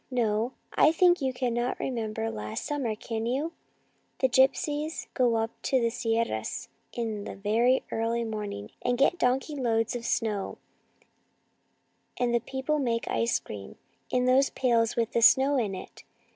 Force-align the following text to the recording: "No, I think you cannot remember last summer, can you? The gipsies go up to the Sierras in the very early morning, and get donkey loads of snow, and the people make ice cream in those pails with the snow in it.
"No, 0.25 0.53
I 0.73 0.91
think 0.91 1.21
you 1.21 1.31
cannot 1.31 1.77
remember 1.79 2.31
last 2.31 2.65
summer, 2.65 2.95
can 2.95 3.27
you? 3.27 3.53
The 4.17 4.27
gipsies 4.29 5.05
go 5.13 5.35
up 5.35 5.51
to 5.61 5.79
the 5.79 5.91
Sierras 5.91 6.69
in 6.91 7.25
the 7.25 7.35
very 7.35 7.83
early 7.91 8.23
morning, 8.23 8.71
and 8.81 8.97
get 8.97 9.19
donkey 9.19 9.53
loads 9.53 9.95
of 9.95 10.03
snow, 10.03 10.57
and 12.17 12.33
the 12.33 12.39
people 12.39 12.79
make 12.79 13.07
ice 13.11 13.37
cream 13.37 13.75
in 14.09 14.25
those 14.25 14.49
pails 14.49 14.95
with 14.95 15.11
the 15.11 15.21
snow 15.21 15.55
in 15.57 15.75
it. 15.75 16.03